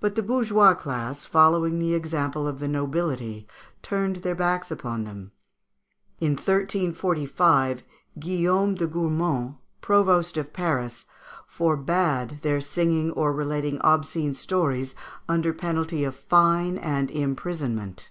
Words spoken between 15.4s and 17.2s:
penalty of fine and